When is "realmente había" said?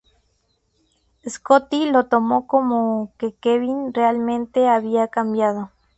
3.93-5.07